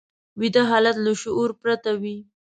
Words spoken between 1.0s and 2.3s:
له شعور پرته وي